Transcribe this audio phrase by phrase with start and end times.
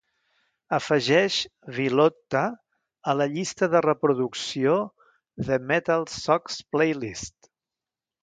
[0.75, 1.35] Afegeix
[1.79, 2.41] Villotta
[3.13, 4.73] a la llista de reproducció
[5.51, 7.51] The MetalSucks Playlist